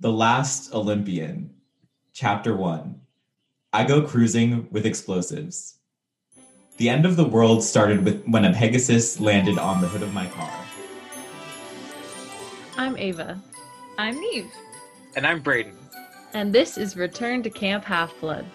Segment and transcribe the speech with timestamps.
[0.00, 1.50] The Last Olympian,
[2.12, 3.00] Chapter 1.
[3.72, 5.78] I go cruising with explosives.
[6.76, 10.14] The end of the world started with when a Pegasus landed on the hood of
[10.14, 10.52] my car.
[12.76, 13.42] I'm Ava.
[13.98, 14.52] I'm Neve.
[15.16, 15.76] And I'm Braden.
[16.32, 18.46] And this is Return to Camp Half Blood.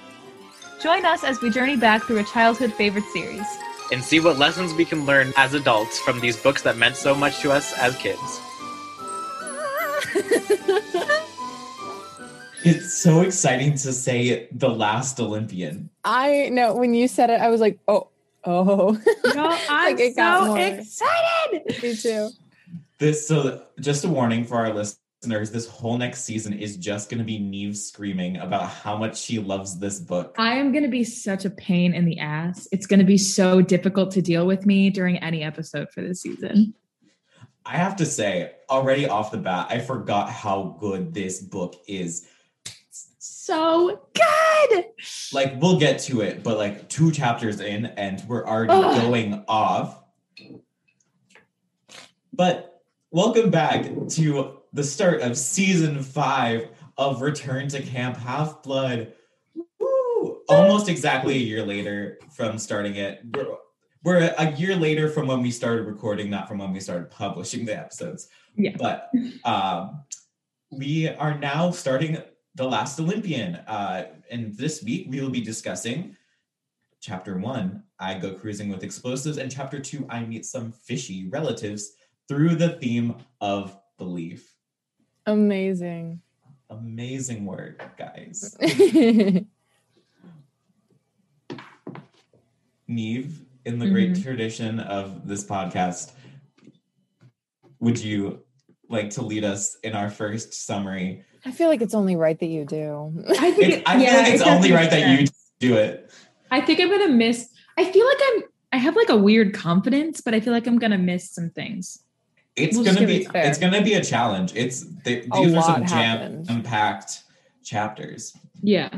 [0.82, 3.48] Join us as we journey back through a childhood favorite series.
[3.92, 7.14] And see what lessons we can learn as adults from these books that meant so
[7.14, 8.40] much to us as kids.
[12.66, 15.90] It's so exciting to say The Last Olympian.
[16.04, 18.08] I know when you said it, I was like, oh,
[18.46, 18.98] oh.
[19.36, 21.84] No, I'm Like, got so excited.
[21.84, 22.30] Me too.
[23.00, 27.24] This so just a warning for our listeners, this whole next season is just gonna
[27.24, 30.36] be Neve screaming about how much she loves this book.
[30.38, 32.68] I am going to be such a pain in the ass.
[32.72, 36.22] It's going to be so difficult to deal with me during any episode for this
[36.22, 36.74] season.
[37.66, 42.28] I have to say, already off the bat, I forgot how good this book is.
[43.46, 44.86] So good.
[45.34, 49.02] Like, we'll get to it, but like two chapters in, and we're already Ugh.
[49.02, 50.02] going off.
[52.32, 59.12] But welcome back to the start of season five of Return to Camp Half Blood.
[59.78, 60.38] Woo!
[60.48, 63.26] Almost exactly a year later from starting it.
[63.36, 63.58] We're,
[64.06, 67.66] we're a year later from when we started recording, not from when we started publishing
[67.66, 68.30] the episodes.
[68.56, 68.78] Yeah.
[68.80, 69.12] But
[69.44, 70.06] um,
[70.72, 72.20] we are now starting
[72.56, 73.56] The Last Olympian.
[73.56, 76.16] Uh, and this week we will be discussing
[77.04, 81.96] chapter one, I go cruising with explosives, and chapter two, I meet some fishy relatives
[82.30, 84.56] through the theme of belief.
[85.26, 86.22] Amazing.
[86.70, 88.56] Amazing work, guys.
[92.88, 96.14] Neve, in the great tradition of this podcast,
[97.80, 98.40] would you
[98.90, 101.26] like to lead us in our first summary?
[101.46, 103.24] I feel like it's only right that you do.
[103.40, 105.28] I think It, I feel like it's only right that you
[105.60, 106.10] do it.
[106.52, 107.50] I think I'm gonna miss.
[107.78, 108.44] I feel like I'm.
[108.72, 112.04] I have like a weird confidence, but I feel like I'm gonna miss some things.
[112.56, 114.54] It's We'll gonna be it it's gonna be a challenge.
[114.56, 116.66] It's they, A these are some jam happened.
[116.66, 117.24] packed
[117.64, 118.38] chapters.
[118.62, 118.90] Yeah.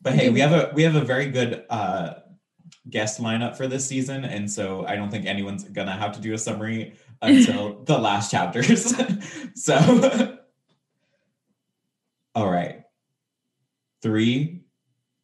[0.00, 2.14] But hey, we have a we have a very good uh
[2.90, 6.32] guest lineup for this season, and so I don't think anyone's gonna have to do
[6.34, 8.94] a summary until the last chapters.
[9.54, 10.38] so
[12.34, 12.82] all right.
[14.02, 14.62] Three,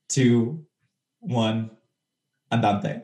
[0.08, 0.66] two,
[1.20, 1.70] one,
[2.52, 3.02] andante.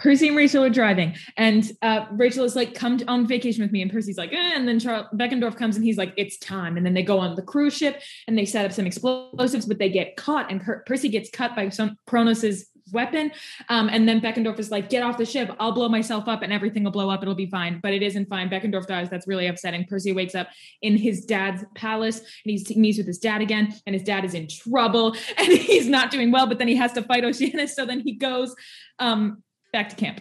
[0.00, 3.80] Percy and Rachel are driving, and uh, Rachel is like, "Come on vacation with me,"
[3.80, 6.84] and Percy's like, eh, and then Charles Beckendorf comes and he's like, "It's time," and
[6.84, 9.88] then they go on the cruise ship and they set up some explosives, but they
[9.88, 13.32] get caught, and per- Percy gets cut by some Kronos's weapon,
[13.68, 15.54] um, and then Beckendorf is like, "Get off the ship!
[15.58, 17.22] I'll blow myself up, and everything will blow up.
[17.22, 18.48] It'll be fine." But it isn't fine.
[18.50, 19.08] Beckendorf dies.
[19.10, 19.84] That's really upsetting.
[19.86, 20.48] Percy wakes up
[20.82, 24.24] in his dad's palace, and he's, he meets with his dad again, and his dad
[24.24, 26.46] is in trouble, and he's not doing well.
[26.46, 28.54] But then he has to fight Oceanus, so then he goes.
[28.98, 29.42] Um,
[29.72, 30.20] back to camp.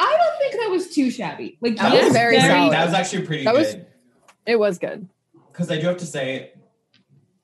[0.00, 1.56] I don't think that was too shabby.
[1.60, 2.72] Like That just was very solid.
[2.72, 3.86] That was actually pretty That was- good.
[4.46, 5.08] It was good.
[5.52, 6.52] Because I do have to say,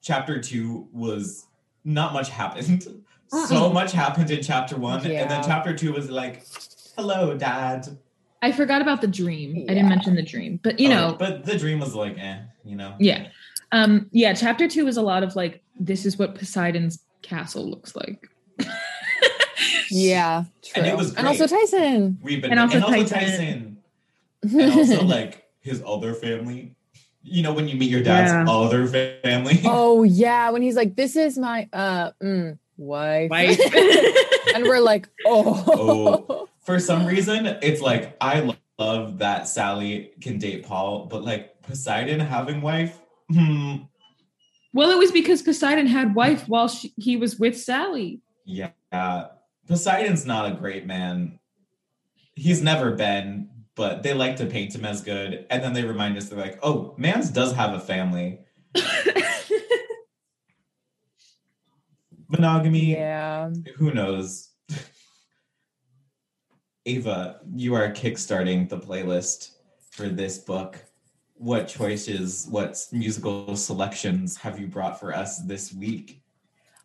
[0.01, 1.47] chapter two was
[1.83, 2.87] not much happened.
[3.47, 6.43] So much happened in chapter one, and then chapter two was like,
[6.97, 7.87] "Hello, Dad."
[8.41, 9.65] I forgot about the dream.
[9.69, 12.39] I didn't mention the dream, but you Oh, know, but the dream was like, eh,
[12.65, 12.93] you know.
[12.99, 13.27] yeah,
[13.71, 14.33] um, yeah.
[14.33, 18.27] Chapter two is a lot of like, this is what Poseidon's castle looks like.
[19.89, 20.45] Yeah.
[20.63, 20.83] True.
[20.83, 21.47] And it was And also.
[21.47, 22.17] Tyson.
[22.21, 23.07] We've been And also Tyson.
[23.07, 23.77] Tyson.
[24.43, 26.75] and also like his other family.
[27.23, 28.45] You know when you meet your dad's Yeah.
[28.51, 28.87] other
[29.23, 29.61] family.
[29.65, 33.59] oh yeah, when he's like, "This is my uh mm, wife," Wife.
[34.55, 36.47] and we're like, "Oh, Oh.
[36.61, 41.61] For some reason, it's like I lo- love that Sally can date Paul, but like
[41.63, 42.99] Poseidon having wife,
[43.29, 43.77] hmm,
[44.73, 48.21] well, it was because Poseidon had wife while she, he was with Sally.
[48.45, 48.69] yeah.
[49.67, 51.39] Poseidon's not a great man.
[52.35, 53.49] He's never been,
[53.81, 56.59] but they like to paint him as good, and then they remind us they're like,
[56.61, 58.41] oh, Mans does have a family.
[62.29, 64.49] Monogamy, yeah." who knows?
[66.85, 69.55] Ava, you are kickstarting the playlist
[69.89, 70.77] for this book.
[71.33, 76.21] What choices, what musical selections have you brought for us this week?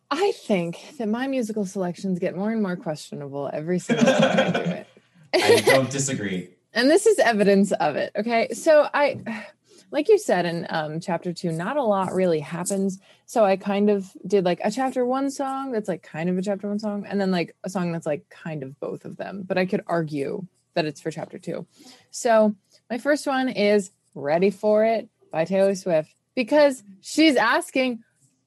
[0.09, 4.49] I think that my musical selections get more and more questionable every single time I
[4.49, 4.87] do it.
[5.35, 6.56] I don't disagree.
[6.77, 9.43] And this is evidence of it okay so i
[9.91, 13.89] like you said in um, chapter two not a lot really happens so i kind
[13.89, 17.05] of did like a chapter one song that's like kind of a chapter one song
[17.09, 19.81] and then like a song that's like kind of both of them but i could
[19.87, 20.45] argue
[20.75, 21.65] that it's for chapter two
[22.11, 22.55] so
[22.89, 28.03] my first one is Ready for It by Taylor Swift because she's asking,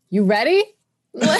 [0.08, 0.64] You ready?
[1.14, 1.38] that's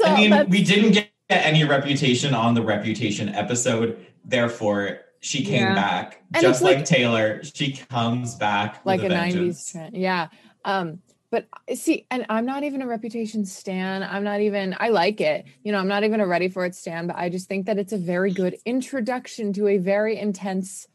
[0.00, 0.08] all.
[0.08, 5.62] I mean, that's, we didn't get any reputation on the reputation episode, therefore she came
[5.62, 5.74] Yeah.
[5.74, 7.42] back And just like- like Taylor.
[7.44, 9.96] She comes back like a with 90s trend.
[9.96, 10.28] Yeah.
[10.64, 11.00] Um,
[11.30, 14.02] but see, and I'm not even a reputation stan.
[14.02, 15.44] I'm not even, I like it.
[15.62, 17.78] You know, I'm not even a ready for it stan, but I just think that
[17.78, 20.88] it's a very good introduction to a very intense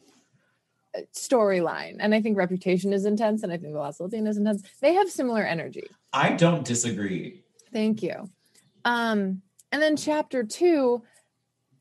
[0.93, 1.97] uh, storyline.
[1.99, 4.63] And I think Reputation is intense, and I think The Last Latina is intense.
[4.81, 5.83] They have similar energy.
[6.11, 7.43] I don't disagree.
[7.71, 8.29] Thank you.
[8.83, 9.41] Um,
[9.75, 11.03] and then chapter two,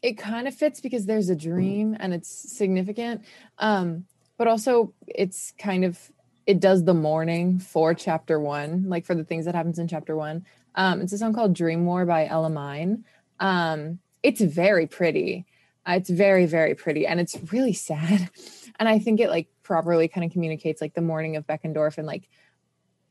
[0.03, 3.23] it kind of fits because there's a dream and it's significant.
[3.59, 4.07] Um,
[4.37, 6.11] but also it's kind of
[6.45, 10.17] it does the morning for chapter one, like for the things that happens in chapter
[10.17, 10.45] one.
[10.75, 13.05] Um, it's a song called Dream War by Ella Mine.
[13.39, 15.47] Um, it's very pretty.
[15.89, 18.29] Uh, it's very, very pretty, and it's really sad.
[18.77, 22.09] And I think it like properly kind of communicates like the morning of Beckendorf and
[22.09, 22.29] like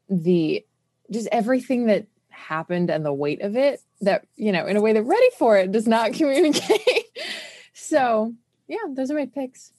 [0.09, 0.65] the
[1.09, 4.91] just everything that happened and the weight of it that you know in a way
[4.93, 7.05] that ready for it does not communicate
[7.73, 8.33] so
[8.67, 9.71] yeah those are my picks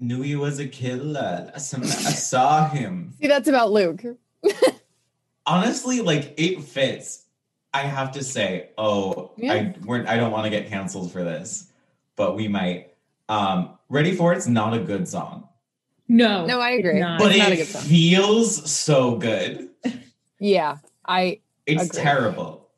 [0.00, 1.50] Knew he was a killer.
[1.52, 3.14] I saw- him.
[3.20, 4.02] see that's about luke
[5.46, 7.24] Honestly, like it fits.
[7.74, 9.52] I have to say, oh, Yeah.
[9.54, 11.70] I we're, I don't want to get canceled for this,
[12.16, 12.94] but we might.
[13.28, 15.48] Um, Ready for It's not a good song,
[16.08, 16.44] No.
[16.46, 17.18] no i agree not.
[17.18, 19.68] but it's not a it good song feels so good.
[20.38, 20.76] yeah
[21.08, 22.02] i It's Agreed.
[22.02, 22.68] terrible.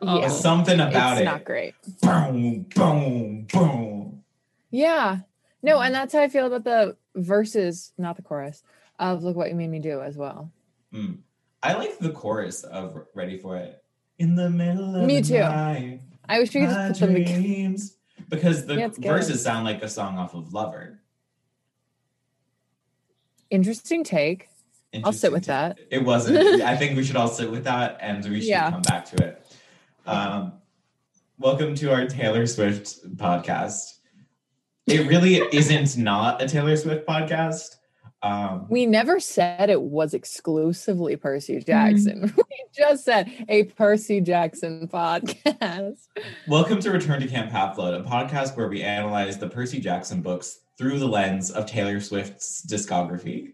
[0.00, 1.22] Yeah There's something about it's it.
[1.22, 4.22] It's not great Boom, boom, boom.
[4.70, 5.18] yeah
[5.62, 8.62] no and that's how i feel about the verses not the chorus
[9.00, 10.50] of look what you made me do as well
[10.94, 11.18] Mm.
[11.62, 13.82] I like the chorus of Ready for It.
[14.18, 15.40] In the middle of Me too.
[15.40, 17.96] night, i wish we could just put them together dreams.
[18.30, 21.00] Because the Yeah, verses sound like a song off of Lover.
[23.50, 24.48] interesting take
[25.04, 25.78] I'll sit with that.
[25.90, 26.62] It wasn't.
[26.62, 28.70] I think we should all sit with that and we should Yeah.
[28.70, 29.46] come back to it.
[30.06, 30.52] Um,
[31.38, 33.98] welcome to our Taylor Swift podcast.
[34.86, 37.76] It really isn't not a Taylor Swift podcast.
[38.22, 41.66] Um, we never said it was exclusively percy Mm-hmm.
[41.66, 45.98] jackson we just said a percy jackson podcast
[46.48, 50.20] welcome to Return to Camp Half Blood, a podcast where we analyze the Percy Jackson
[50.20, 53.52] books through the lens of Taylor Swift's discography.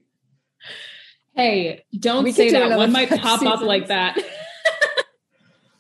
[1.35, 2.77] Hey, don't We say do that.
[2.79, 4.19] One might five pop up like that.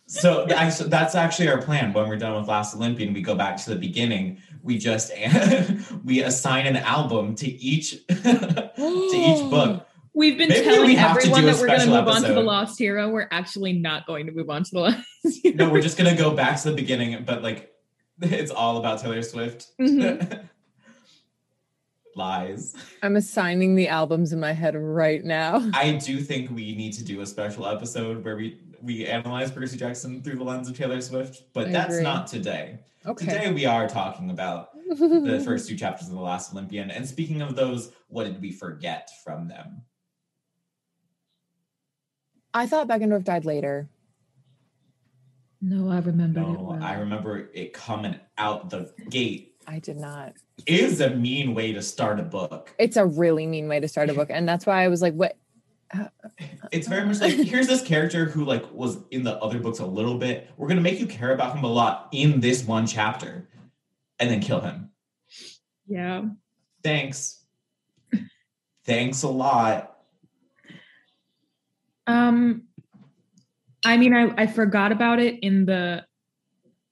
[0.06, 1.92] So th- so that's actually our plan.
[1.92, 4.38] When we're done with Last Olympian, we go back to the beginning.
[4.62, 5.10] We just
[6.04, 9.88] we assign an album to each to each book.
[10.14, 12.00] We've been Maybe telling we have to everyone do a that we're going to special
[12.04, 12.40] move on to the.
[12.42, 13.08] Lost Hero.
[13.10, 15.02] We're actually not going to move on to the Lost
[15.42, 15.56] Hero.
[15.56, 17.72] No, we're just gonna go back to the beginning, but like
[18.20, 19.66] it's all about Taylor Swift.
[19.80, 20.48] Mhm.
[22.16, 22.74] Lies.
[23.02, 25.68] I'm assigning the albums in my head right now.
[25.74, 29.76] I do think we need to do a special episode where we we analyze Percy
[29.78, 32.04] Jackson through the lens of Taylor Swift, but I that's agree.
[32.04, 32.78] not today.
[33.06, 33.26] Okay.
[33.26, 36.90] Today we are talking about the first two chapters of the Last Olympian.
[36.90, 39.82] And speaking of those, what did we forget from them?
[42.52, 43.88] I thought Beckendorf died later.
[45.60, 46.42] no, I remember it.
[46.42, 46.82] No, well.
[46.82, 49.53] I remember it coming out the gate.
[49.66, 50.34] I did not.
[50.66, 52.74] Is a mean way to start a book.
[52.78, 54.28] It's a really mean way to start a book.
[54.30, 55.36] And that's why I was like, what?
[56.72, 59.86] It's very much like here's this character who like was in the other books a
[59.86, 60.50] little bit.
[60.56, 63.48] We're gonna make you care about him a lot in this one chapter,
[64.18, 64.90] and then kill him.
[65.86, 66.22] Yeah.
[66.82, 67.44] Thanks.
[68.84, 69.96] Thanks a lot.
[72.06, 72.64] Um,
[73.84, 76.04] I mean, I, I forgot about it in the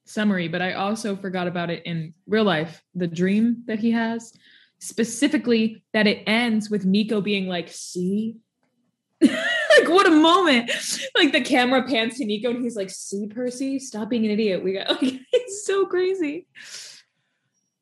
[0.05, 2.81] summary, but I also forgot about it in real life.
[2.95, 4.33] The dream that he has,
[4.79, 8.37] specifically that it ends with Nico being like, "See."
[9.21, 10.69] like what a moment
[11.15, 14.61] like the camera pans to nico and he's like see percy stop being an idiot
[14.61, 16.45] we got like it's so crazy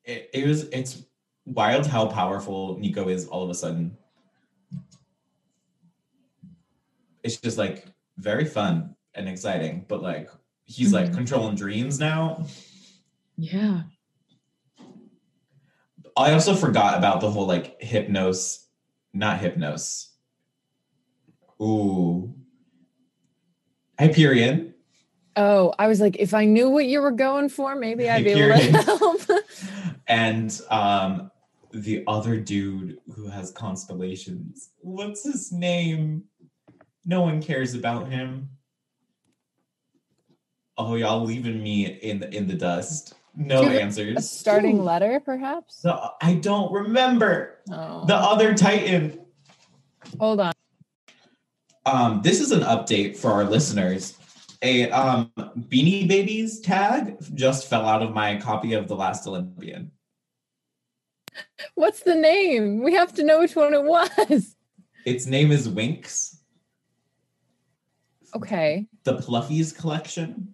[0.04, 1.04] It, it was it's
[1.44, 3.96] wild how powerful Nico is all of a sudden.
[7.22, 7.86] It's just like
[8.18, 10.28] very fun and exciting, but like
[10.64, 11.14] he's like Mhm.
[11.14, 12.46] controlling dreams now.
[13.36, 13.82] yeah
[16.16, 18.66] I also forgot about the whole like hypnos,
[19.14, 20.08] not hypnos.
[21.60, 22.34] Ooh.
[23.98, 24.74] Hyperion.
[25.36, 28.30] Oh, I was like, if I knew what you were going for, maybe I'd be
[28.32, 29.20] able to help.
[30.06, 31.30] and um
[31.72, 34.70] the other dude who has constellations.
[34.80, 36.24] What's his name?
[37.06, 38.50] No one cares about him.
[40.78, 43.14] Oh, y'all leaving me in the in the dust.
[43.36, 44.16] no Do you have answers.
[44.18, 44.82] A starting Ooh.
[44.82, 45.82] letter, perhaps?
[45.82, 48.04] The- I don't remember Oh.
[48.06, 49.20] the other Titan.
[50.18, 50.52] Hold on.
[51.84, 54.16] Um, this is an update for our listeners.
[54.62, 59.90] A um, Beanie Babies tag just fell out of my copy of The Last Olympian.
[61.74, 62.82] What's the name?
[62.82, 64.54] We have to know which one it was.
[65.04, 66.38] Its name is Winks,
[68.36, 68.86] Okay.
[69.02, 70.51] the Pluffies collection.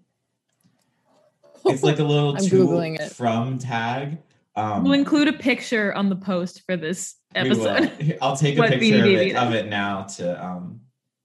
[1.69, 3.13] It's like a little I'm to Googling it.
[3.13, 4.19] from tag.
[4.57, 8.19] Um, We'll include a picture on the post for this episode.
[8.23, 10.81] I'll take a picture of it, it of it now to um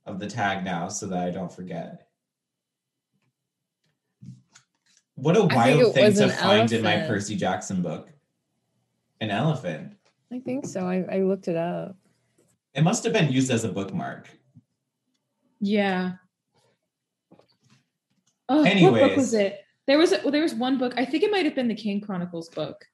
[0.06, 2.08] of the tag now so that I don't forget.
[5.16, 7.06] What a wild thing to an find in my.
[7.08, 8.10] Percy Jackson book.
[9.22, 9.94] An elephant.
[10.32, 10.82] I think so.
[10.82, 11.96] I, I looked it up.
[12.74, 14.28] It must have been used as a bookmark.
[15.60, 16.14] Yeah.
[18.50, 19.60] Oh, what book was it?
[19.88, 20.94] There was a, well, there was one book.
[20.98, 22.86] I think it might have been the Kane Chronicles book,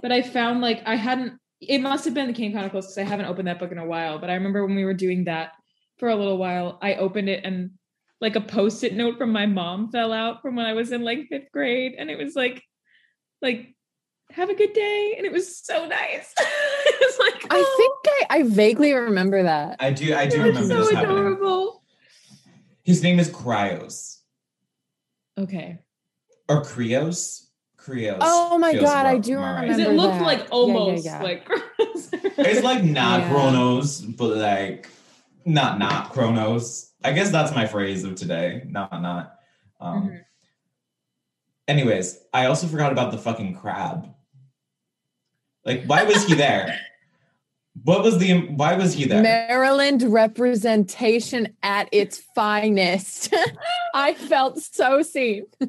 [0.00, 1.34] but I found like I hadn't.
[1.60, 3.86] It must have been the Kane Chronicles because I haven't opened that book in a
[3.86, 4.18] while.
[4.18, 5.52] But I remember when we were doing that
[5.98, 7.70] for a little while, I opened it and
[8.20, 11.28] like a post-it note from my mom fell out from when I was in like
[11.28, 12.62] fifth grade, and it was like,
[13.42, 13.74] like,
[14.30, 16.34] have a good day, and it was so nice.
[16.38, 19.76] it was like, I oh, think I, I vaguely remember that.
[19.80, 21.18] I do I do it was remember so this happening.
[21.18, 21.82] adorable.
[22.82, 24.18] His name is Cryos.
[25.36, 25.78] Okay.
[26.48, 27.46] Or Creos?
[27.78, 28.18] Krios.
[28.20, 29.62] Oh my feels God, I do right.
[29.62, 30.22] Remember it looked that.
[30.22, 31.22] like Yeah, yeah, almost yeah.
[31.22, 33.30] like It's like not Yeah.
[33.30, 34.88] Kronos, but like
[35.44, 36.92] not not Kronos.
[37.04, 38.62] I guess that's my phrase of today.
[38.68, 39.34] Not not.
[39.80, 40.20] Um, Mhm.
[41.68, 44.08] Anyways, I also forgot about the fucking crab.
[45.66, 46.78] Like, why was he there?
[47.84, 48.40] What was the?
[48.48, 49.22] Why was he there?
[49.22, 53.32] Maryland representation at its finest.
[53.94, 55.44] I felt so seen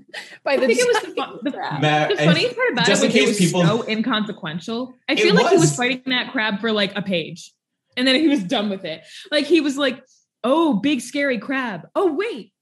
[0.44, 0.68] by I the.
[0.68, 1.51] think it was the, giant fun, the.
[1.51, 3.88] Ma- the and funniest part about just it in was it case was people- so
[3.88, 4.94] inconsequential.
[5.08, 5.75] I feel like he was was.
[5.75, 7.54] fighting that crab for like a page,
[7.98, 9.01] and then he was done with it.
[9.32, 10.04] Like he was like,
[10.44, 11.88] "Oh, big scary crab.
[11.96, 12.54] Oh wait,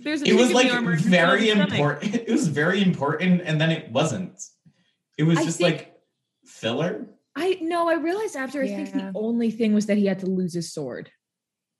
[0.00, 1.72] there's a it was like the armor who very fell in the stomach."
[2.02, 2.14] important.
[2.28, 4.40] It was very important, and then it wasn't.
[5.18, 5.94] It was I just think- like
[6.46, 7.06] filler.
[7.34, 8.62] I no, I realized after.
[8.62, 11.10] I think the only thing was that he had to lose his sword.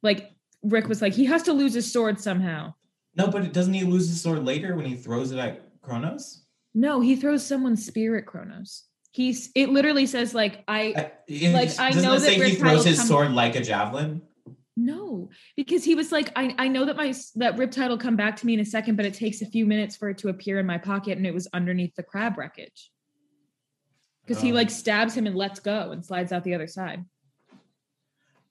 [0.03, 0.31] Like
[0.63, 2.75] Rick was like, he has to lose his sword somehow.
[3.15, 6.45] No, but doesn't he lose his sword later when he throws it at Kronos?
[6.75, 8.85] No, he throws someone's spirit, Kronos.
[9.11, 12.51] He's it literally says like I I- it Like, I doesn't know it that say
[12.51, 14.23] he throws his come- sword like a javelin?
[14.75, 18.37] No, because he was like, I, I know that my that riptide will come back
[18.37, 20.59] to me in a second, but it takes a few minutes for it to appear
[20.59, 22.91] in my pocket, and it was underneath the crab wreckage.
[24.25, 24.55] Because he Oh.
[24.55, 27.05] like stabs him and lets go and slides out the other side.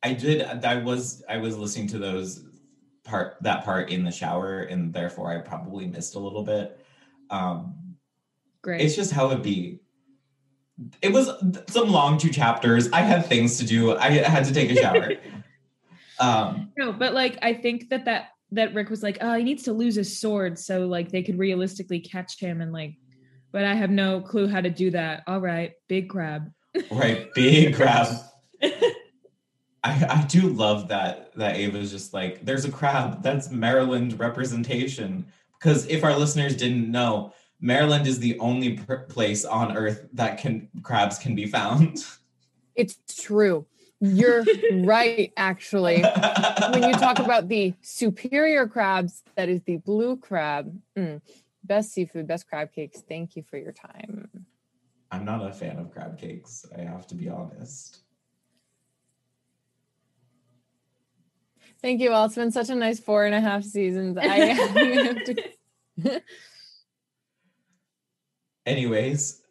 [0.03, 0.41] I did.
[0.41, 1.23] I was.
[1.29, 2.43] I was listening to those
[3.03, 6.79] part that part in the shower, and therefore I probably missed a little bit.
[7.29, 7.95] Um,
[8.61, 8.81] Great.
[8.81, 9.79] it's just how it be.
[11.01, 11.29] It was
[11.67, 12.91] some long two chapters.
[12.91, 13.95] I had things to do.
[13.95, 15.13] I had to take a shower.
[16.19, 19.63] um, no, but like I think that that that Rick was like, oh, he needs
[19.63, 22.95] to lose his sword so like they could realistically catch him and like,
[23.51, 25.23] but I have no clue how to do that.
[25.27, 26.51] All right, big crab.
[26.89, 28.07] right, big crab.
[29.83, 35.25] I, I do love that that Ava's just like there's a crab that's Maryland representation
[35.59, 40.39] because if our listeners didn't know Maryland is the only pr- place on earth that
[40.39, 42.05] can crabs can be found.
[42.75, 43.65] It's true.
[43.99, 44.43] You're
[44.73, 46.01] right, actually.
[46.71, 50.75] When you talk about the superior crabs, that is the blue crab.
[50.97, 51.21] Mm.
[51.63, 53.03] Best seafood, best crab cakes.
[53.07, 54.45] Thank you for your time.
[55.11, 56.65] I'm not a fan of crab cakes.
[56.77, 57.99] I have to be honest.
[61.81, 62.25] Thank you all.
[62.25, 64.17] It's been such a nice four and a half seasons.
[64.17, 65.51] I have to
[68.65, 69.41] Anyways,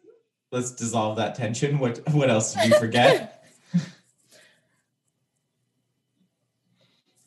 [0.51, 1.79] let's dissolve that tension.
[1.79, 3.37] What what else did you forget?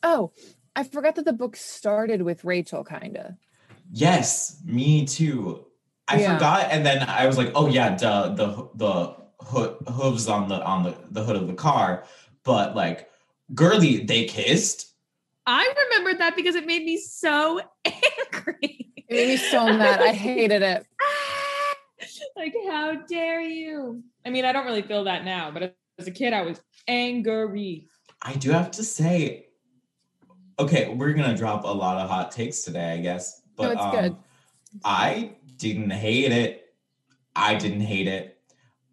[0.07, 0.31] Oh,
[0.75, 3.33] I forgot that the book started with Rachel, kind of.
[3.95, 5.65] Yes, me too.
[6.07, 6.35] I Yeah.
[6.35, 10.63] forgot, and then I was like, "Oh yeah, duh, the the ho- hooves on the
[10.63, 12.03] on the the hood of the car."
[12.43, 13.09] But like,
[13.55, 14.93] girly, they kissed.
[15.47, 18.91] I remembered that because it made me so angry.
[19.07, 19.99] It made me so mad.
[20.01, 20.85] I hated it.
[22.35, 24.03] like, how dare you?
[24.25, 27.87] I mean, I don't really feel that now, but as a kid, I was angry.
[28.21, 29.47] I do have to say,
[30.59, 33.41] okay, we're gonna drop a lot of hot takes today, I guess.
[33.55, 34.15] But it's um, good.
[34.83, 36.73] I didn't hate it.
[37.35, 38.37] I didn't hate it.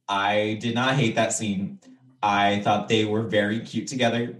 [0.09, 1.81] I did not hate that scene.
[2.23, 4.37] I thought they were very cute together.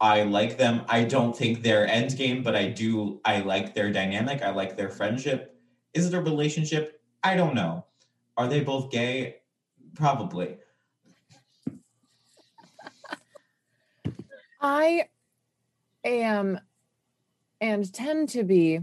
[0.00, 0.82] I like them.
[0.88, 3.20] I don't think they're end game, but I do.
[3.24, 4.42] I like their dynamic.
[4.42, 5.58] I like their friendship.
[5.94, 7.00] Is it a relationship?
[7.24, 7.86] I don't know.
[8.36, 9.36] Are they both gay?
[9.94, 10.58] Probably.
[14.60, 15.08] I
[16.04, 16.60] am
[17.60, 18.80] and tend to be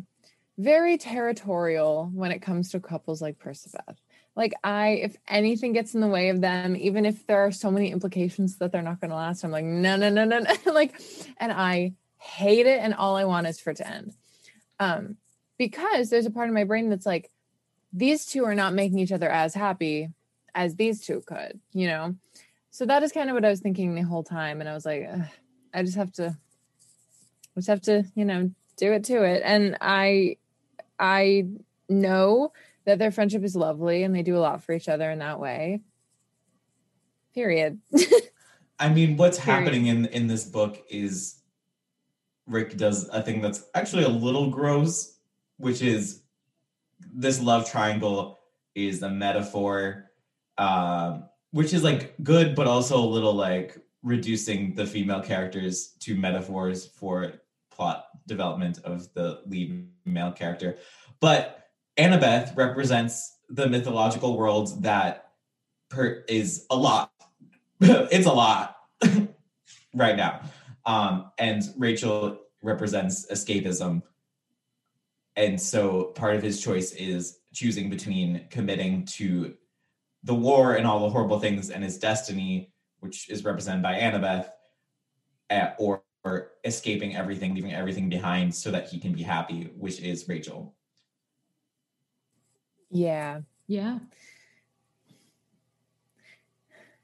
[0.58, 3.98] very territorial when it comes to couples like Percabeth.
[4.36, 7.70] Like I, if anything gets in the way of them, even if there are so
[7.70, 10.54] many implications that they're not going to last, I'm like, no, no, no, no, no.
[10.72, 11.00] like,
[11.38, 14.14] and I hate it, and all I want is for it to end.
[14.80, 15.18] Um,
[15.58, 17.30] because there's a part of my brain that's like,
[17.92, 20.10] these two are not making each other as happy
[20.56, 22.16] as these two could, you know.
[22.72, 24.86] So that is kind of what I was thinking the whole time, and I was
[24.86, 25.08] like,
[25.74, 26.36] I just have to,
[27.56, 29.44] I just have to, you know, do it to it.
[29.46, 30.38] And I,
[31.04, 31.48] I
[31.90, 32.54] know
[32.86, 35.38] that their friendship is lovely and they do a lot for each other in that
[35.38, 35.82] way.
[37.36, 37.82] Period.
[38.80, 39.60] I mean, what's Period.
[39.60, 41.42] happening in in this book is
[42.48, 45.18] Rick does a thing that's actually a little gross,
[45.58, 46.22] which is
[47.14, 48.40] this love triangle
[48.74, 50.10] is a metaphor,
[50.58, 56.16] um, which is like good, but also a little like reducing the female characters to
[56.16, 57.34] metaphors for
[57.76, 60.78] plot development of the lead male character.
[61.20, 65.32] But Annabeth represents the mythological world that
[65.90, 67.12] per- is a lot.
[67.82, 68.78] it's a lot
[69.94, 70.42] right now.
[70.86, 74.02] Um, and Rachel represents escapism.
[75.36, 79.56] And so part of his choice is choosing between committing to
[80.24, 84.50] the war and all the horrible things and his destiny, which is represented by Annabeth,
[85.50, 90.00] uh, or, or escaping everything, leaving everything behind so that he can be happy, which
[90.02, 90.74] is Rachel.
[92.90, 94.00] yeah, Yeah.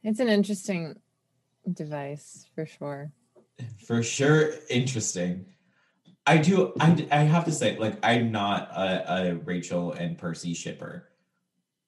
[0.04, 0.96] it's an interesting
[1.72, 3.12] device for sure.
[3.86, 5.46] For sure, interesting.
[6.26, 6.74] I do.
[6.80, 11.10] I, I have to say, like, I'm not a, a Rachel and Percy shipper.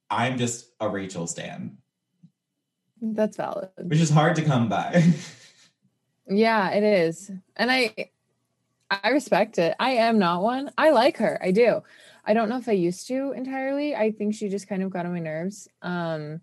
[0.10, 1.78] I'm just a Rachel stan,
[3.02, 3.70] That's valid.
[3.84, 5.04] which is hard to come by.
[6.28, 7.32] Yeah, it is.
[7.56, 7.94] And I
[8.89, 9.76] I respect it.
[9.80, 10.72] I am not one.
[10.78, 11.39] I like her.
[11.41, 11.82] I do.
[12.26, 13.95] I don't know if I used to entirely.
[13.95, 15.67] I think she just kind of got on my nerves.
[15.82, 16.41] Um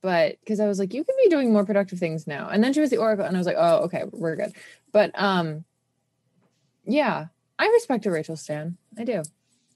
[0.00, 2.48] but because I was like, you could be doing more productive things now.
[2.48, 4.52] And then she was the Oracle, and I was like, oh, okay, we're good.
[4.92, 5.64] But um
[6.84, 7.26] yeah,
[7.58, 8.76] I respect a Rachel Stan.
[8.98, 9.22] I do.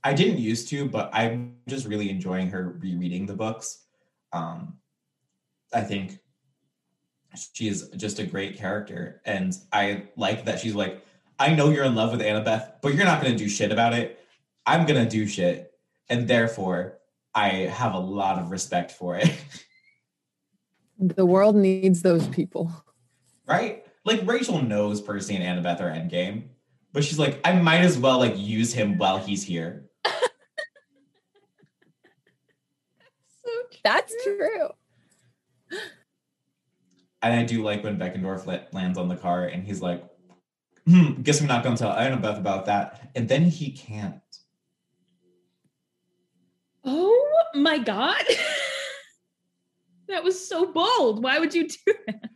[0.03, 3.83] I didn't used to, but I'm just really enjoying her rereading the books.
[4.33, 4.79] Um,
[5.73, 6.21] I think
[7.53, 11.03] she is just a great character, and I like that she's like,
[11.38, 13.92] I know you're in love with Annabeth, but you're not going to do shit about
[13.92, 14.18] it.
[14.64, 15.72] I'm going to do shit,
[16.09, 16.99] and therefore
[17.35, 19.31] I have a lot of respect for it.
[20.99, 22.72] The world needs those people.
[23.46, 23.85] right?
[24.07, 26.44] Like Rachel knows Percy and Annabeth are endgame,
[26.94, 29.90] but she's like, I might as well like use him while he's here.
[33.85, 34.68] That's true.
[37.27, 40.05] And I do like when Beckendorf la- lands on the car and he's like,
[40.87, 43.11] hmm, guess I'm not going to tell Annabeth about that.
[43.17, 44.21] And then he can't.
[46.85, 48.23] Oh my god.
[50.09, 51.23] that was so bold.
[51.25, 52.31] Why would you do that?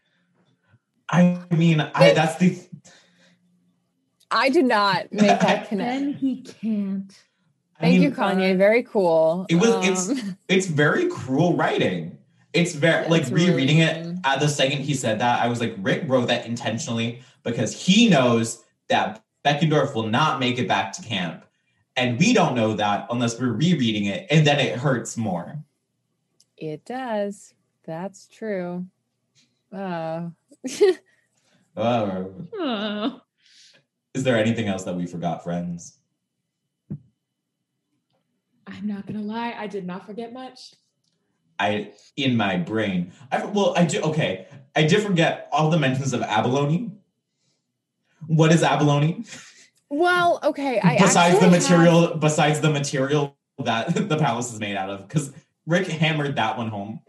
[1.08, 2.58] I mean, I that's the
[4.30, 5.78] I did not make that connection.
[6.04, 7.24] Then he can't.
[7.78, 8.56] I Thank mean, you, Kanye.
[8.58, 9.46] Very cool.
[9.48, 12.18] It was- it's- Um, It's very cruel writing.
[12.52, 14.09] It's very Yeah, like it's really rereading it mean.
[14.24, 18.08] At the second he said that, I was like, Rick wrote that intentionally because he
[18.08, 21.44] knows that Beckendorf will not make it back to camp.
[21.96, 25.58] And we don't know that unless we're rereading it, and then it hurts more.
[26.56, 27.54] It does.
[27.84, 28.86] That's true.
[29.72, 30.32] Oh.
[31.76, 33.20] Oh, Oh.
[34.14, 35.98] is there anything else that we forgot, friends?
[38.66, 40.74] I'm not gonna lie, I did not forget much.
[41.60, 43.12] I in my brain.
[43.30, 44.48] I well, I do okay.
[44.74, 46.92] I did forget all the mentions of abalone.
[48.26, 49.26] What is abalone?
[49.90, 50.80] well, okay.
[50.80, 55.06] I besides the actually material, besides the material that the palace is made out of,
[55.06, 55.32] because
[55.66, 57.00] Rick hammered that one home.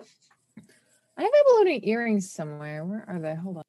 [1.18, 2.84] I have abalone earrings somewhere.
[2.84, 3.36] Where are they?
[3.36, 3.64] Hold on.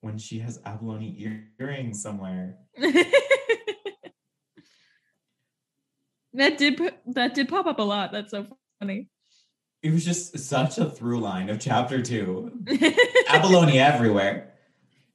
[0.00, 2.58] When she has abalone earrings somewhere.
[6.34, 8.12] that did that did pop up a lot.
[8.12, 8.46] That's so
[8.78, 9.08] funny.
[9.82, 12.50] It was just such a through line of chapter two.
[13.28, 14.52] Abalone everywhere.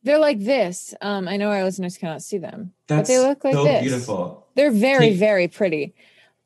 [0.04, 0.94] They're like this.
[1.02, 2.74] Um, I know our listeners cannot see them.
[2.88, 3.82] That's they look like so this.
[3.82, 4.48] beautiful.
[4.56, 5.96] They're very, Take- very pretty.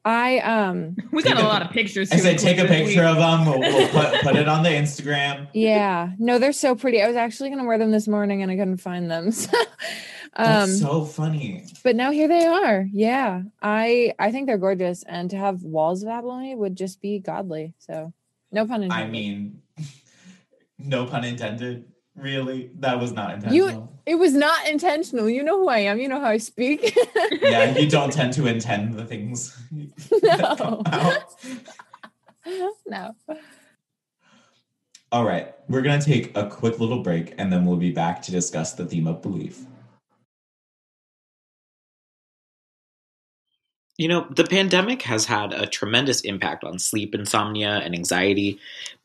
[0.06, 2.12] I um we got a a- lot of pictures.
[2.12, 3.46] I to said take a picture of them.
[3.46, 5.48] We'll, we'll put, put it on the Instagram.
[5.54, 6.12] yeah.
[6.18, 7.02] No, they're so pretty.
[7.02, 9.32] I was actually gonna wear them this morning and I couldn't find them.
[9.32, 9.68] So, That's
[10.36, 11.66] Um, so funny.
[11.84, 12.88] but now here they are.
[12.92, 17.20] Yeah, I I think they're gorgeous, and to have walls of abalone would just be
[17.20, 17.74] godly.
[17.78, 18.14] So,
[18.52, 19.08] no pun intended.
[19.08, 19.62] I mean,
[20.78, 21.86] no pun intended.
[22.16, 23.94] Really, that was not intentional.
[24.08, 25.30] it was not intentional.
[25.30, 26.00] You know who I am.
[26.00, 26.98] You know how I speak.
[27.42, 29.56] yeah, you don't tend to intend the things.
[30.24, 30.84] No.
[32.88, 33.16] no.
[35.12, 38.32] All right, we're gonna take a quick little break, and then we'll be back to
[38.32, 39.66] discuss the theme of belief.
[43.98, 48.60] You know, the pandemic has had a tremendous impact on sleep insomnia and anxiety.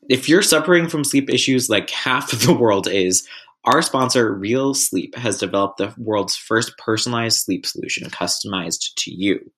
[0.07, 3.27] If you're suffering from sleep issues like half of the world is,
[3.65, 9.51] our sponsor, Real Sleep, has developed the world's first personalized sleep solution customized to you.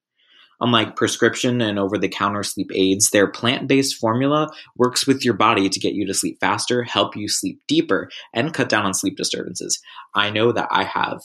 [0.61, 5.33] Unlike prescription and over the counter sleep aids, their plant based formula works with your
[5.33, 8.93] body to get you to sleep faster, help you sleep deeper, and cut down on
[8.93, 9.81] sleep disturbances.
[10.13, 11.21] I know that I have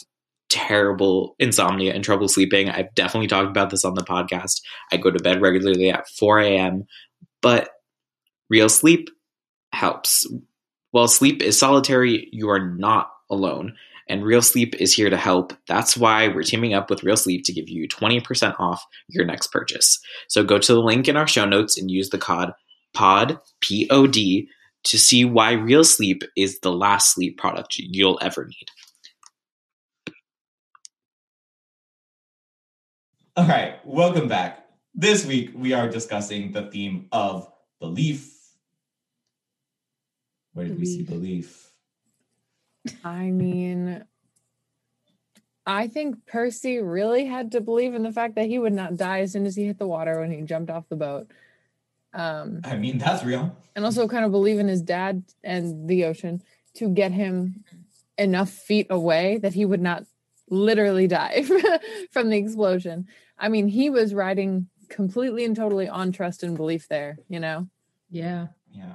[0.51, 2.69] terrible insomnia and trouble sleeping.
[2.69, 4.61] I've definitely talked about this on the podcast.
[4.93, 6.85] I go to bed regularly at 4 a.m.,
[7.41, 7.71] but
[8.51, 9.09] real sleep
[9.73, 10.27] helps.
[10.91, 13.75] While sleep is solitary, you are not alone.
[14.09, 15.53] And Real Sleep is here to help.
[15.69, 19.53] That's why we're teaming up with Real Sleep to give you 20% off your next
[19.53, 20.01] purchase.
[20.27, 22.51] So go to the link in our show notes and use the code
[22.93, 24.49] POD, P O D,
[24.83, 28.67] to see why Real Sleep is the last sleep product you'll ever need.
[33.37, 34.67] All right, welcome back.
[34.93, 38.37] This week we are discussing the theme of belief.
[40.53, 41.71] Where did we see belief?
[43.05, 44.05] I mean,
[45.65, 49.21] I think Percy really had to believe in the fact that he would not die
[49.21, 51.31] as soon as he hit the water when he jumped off the boat.
[52.13, 53.57] Um, I mean, that's real.
[53.77, 56.43] and also kind of believe in his dad and the ocean
[56.75, 57.63] to get him
[58.19, 60.05] enough feet away that he would not
[60.51, 61.45] literally die
[62.11, 63.07] from the explosion.
[63.39, 67.69] I mean, he was riding completely and totally on trust and belief there, you know?
[68.11, 68.49] Yeah.
[68.73, 68.95] Yeah.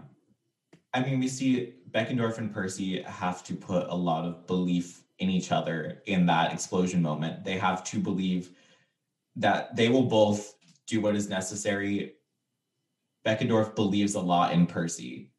[0.93, 5.29] I mean, we see Beckendorf and Percy have to put a lot of belief in
[5.29, 7.43] each other in that explosion moment.
[7.43, 8.51] They have to believe
[9.37, 10.55] that they will both
[10.87, 12.13] do what is necessary.
[13.25, 15.31] Beckendorf believes a lot in Percy.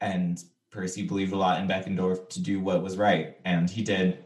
[0.00, 0.42] And
[0.74, 3.38] Percy believed a lot in Beckendorf to do what was right.
[3.44, 4.24] And he did.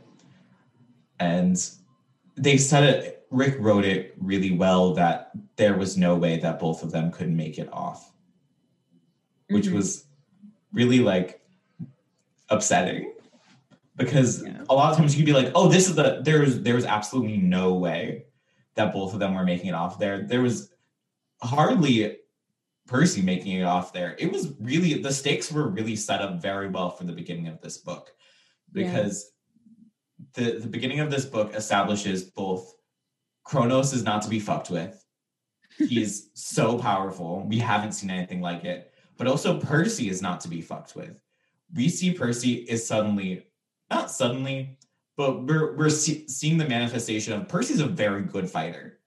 [1.21, 1.63] And
[2.37, 6.83] they said it, Rick wrote it really well that there was no way that both
[6.83, 8.13] of them could make it off
[9.51, 9.73] which Mhm.
[9.73, 10.05] was
[10.75, 11.41] really like
[12.51, 13.15] upsetting
[13.97, 14.63] because Yeah.
[14.69, 17.39] a lot of times you'd be like, oh, this is the there's there was absolutely
[17.39, 18.27] no way
[18.75, 20.23] that both of them were making it off there.
[20.27, 20.71] There was
[21.43, 22.19] hardly
[22.89, 24.17] Percy making it off there.
[24.19, 27.61] It was really the stakes were really set up very well for the beginning of
[27.61, 28.11] this book
[28.73, 28.85] Yeah.
[28.85, 29.31] because
[30.35, 32.75] the the beginning of this book establishes both
[33.45, 35.05] Kronos is not to be fucked with.
[35.79, 37.45] He is so powerful.
[37.47, 38.93] We haven't seen anything like it.
[39.17, 41.21] But also Percy is not to be fucked with.
[41.75, 43.47] We see Percy is suddenly
[43.91, 44.79] not suddenly,
[45.17, 48.98] but we're we're see, seeing the manifestation of Percy's a very good fighter.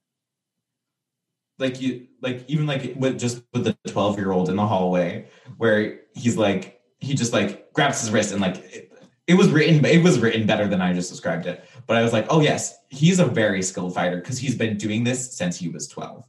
[1.62, 5.30] Like you like even like with just with the 12 year old in the hallway
[5.58, 8.92] where he's like he just like grabs his wrist and like it,
[9.28, 11.64] it was written it was written better than I just described it.
[11.88, 15.04] But I was like, oh yes, he's a very skilled fighter because he's been doing
[15.04, 16.26] this since he was 12.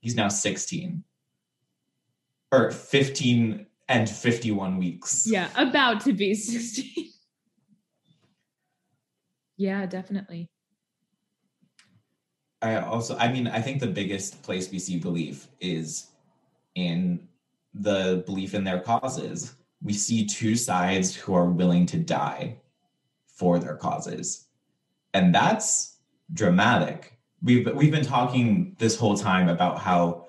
[0.00, 1.04] He's now 16
[2.50, 5.26] or 15 and 51 weeks.
[5.26, 5.48] Yeah.
[5.56, 7.06] About to be 16.
[9.56, 10.51] yeah, definitely.
[12.62, 16.06] I also, I mean, I think the biggest place we see belief is
[16.76, 17.26] in
[17.74, 19.54] the belief in their causes.
[19.82, 22.58] We see two sides who are willing to die
[23.26, 24.46] for their causes.
[25.12, 25.96] And that's
[26.32, 27.18] dramatic.
[27.42, 30.26] We've we've been talking this whole time about how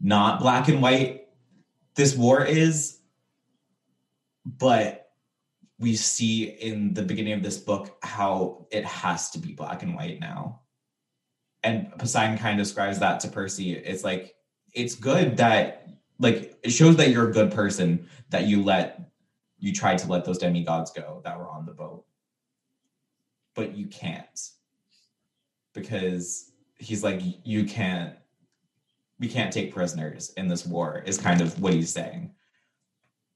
[0.00, 1.26] not black and white
[1.96, 3.00] this war is,
[4.46, 5.10] but
[5.80, 9.96] we see in the beginning of this book how it has to be black and
[9.96, 10.60] white now
[11.62, 13.72] and Poseidon kind of describes that to Percy.
[13.72, 14.34] It's like
[14.74, 19.10] it's good that like it shows that you're a good person that you let
[19.58, 22.04] you tried to let those demigods go that were on the boat.
[23.54, 24.50] But you can't.
[25.74, 28.14] Because he's like you can't
[29.18, 32.32] we can't take prisoners in this war is kind of what he's saying.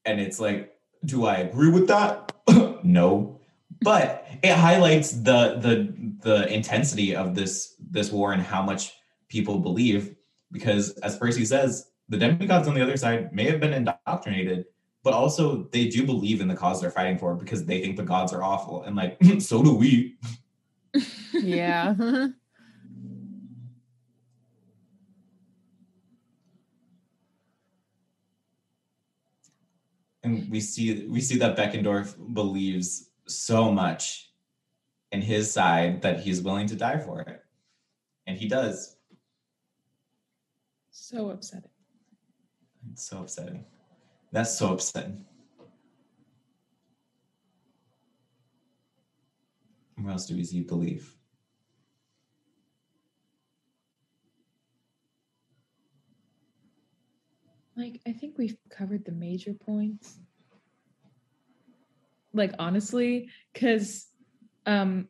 [0.04, 2.32] And it's like do I agree with that?
[2.84, 3.40] no
[3.82, 8.94] but it highlights the the the intensity of this this war and how much
[9.28, 10.14] people believe
[10.50, 14.64] because as percy says the demigods on the other side may have been indoctrinated
[15.02, 18.04] but also they do believe in the cause they're fighting for because they think the
[18.04, 18.82] gods are awful.
[18.84, 20.16] And like, so do we.
[21.32, 21.94] Yeah.
[30.22, 34.30] and we see we see that Beckendorf believes so much
[35.12, 37.42] in his side that he's willing to die for it.
[38.26, 38.96] And he does.
[40.90, 41.70] So upsetting.
[42.92, 43.64] It's so upsetting.
[44.32, 45.24] That's so upsetting.
[49.96, 51.16] Where else do we see belief?
[57.76, 60.18] Like, I think we've covered the major points.
[62.34, 64.06] Like, honestly, because
[64.66, 65.08] um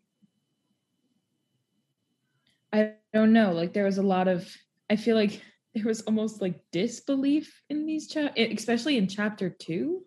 [2.73, 4.49] I don't know, like there was a lot of
[4.89, 5.41] I feel like
[5.75, 10.03] there was almost like disbelief in these chap especially in chapter two.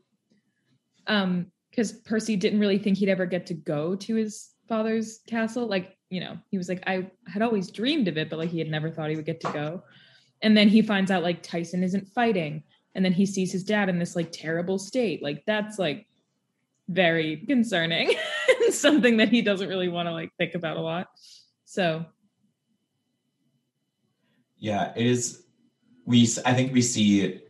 [1.08, 5.68] Um, because Percy didn't really think he'd ever get to go to his father's castle.
[5.68, 8.60] Like, you know, he was like, I had always dreamed of it, but like he
[8.60, 9.84] had never thought he would get to go
[10.42, 13.90] and then he finds out like Tyson isn't fighting and then he sees his dad
[13.90, 16.08] in this like terrible state like that's like
[16.88, 18.14] very concerning
[18.64, 21.08] and something that he doesn't really want to like think about a lot
[21.66, 22.06] so
[24.58, 25.44] Yeah, it is.
[26.06, 27.42] We I think we see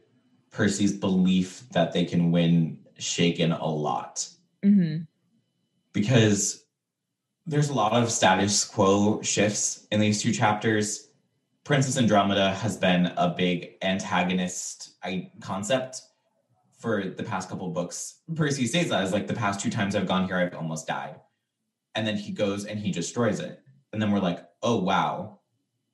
[0.51, 4.27] Percy's belief that they can win shaken a lot
[4.63, 5.05] mhm.
[5.93, 6.65] because
[7.45, 11.09] there's a lot of status quo shifts in these two chapters.
[11.63, 16.01] Princess Andromeda has been a big antagonist I, concept
[16.77, 18.19] for the past couple books.
[18.35, 21.15] Percy says that is like the past two times I've gone here, I've almost died.
[21.95, 23.61] And then he goes and he destroys it.
[23.93, 25.39] And then we're like, oh wow,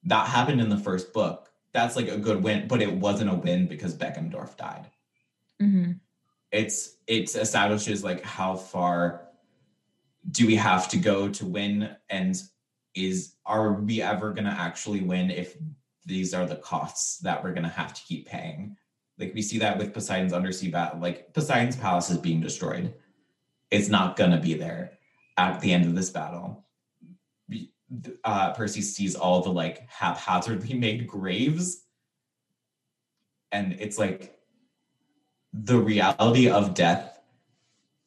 [0.06, 1.50] that happened in the first book.
[1.74, 4.88] That's like a good win, but it wasn't a win because Beckendorf died
[5.62, 6.00] Mhm.
[6.52, 9.28] it's it establishes like how far
[10.32, 12.42] do we have to go to win and
[12.96, 15.56] is are we ever going to actually win if
[16.06, 18.76] these are the costs that we're going to have to keep paying
[19.22, 22.94] like we see that with poseidon's undersea battle like poseidon's palace is being destroyed
[23.70, 24.92] it's not to be there
[25.38, 26.66] at the end of this battle
[28.24, 31.86] uh, percy sees all the like haphazardly made graves
[33.52, 34.38] and it's like
[35.54, 37.20] the reality of death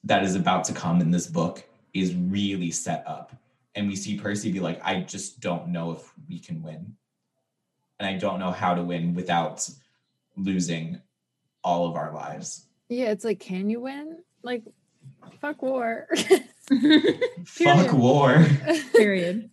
[0.04, 3.34] that is about to come in this book is really set up.
[3.74, 6.94] And we see Percy be like, I just don't know if we can win.
[7.98, 9.68] And I don't know how to win without
[10.36, 11.00] losing
[11.64, 12.68] all of our lives.
[12.88, 14.18] yeah, it's like, can you win?
[14.42, 14.62] Like,
[15.40, 16.06] fuck war.
[17.46, 18.46] Fuck war.
[18.96, 19.50] period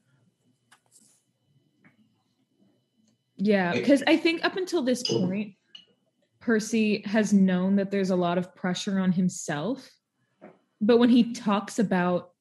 [3.41, 5.55] yeah because i think up until this point
[6.39, 9.89] percy has known that there's a lot of pressure on himself
[10.79, 12.31] but when he talks about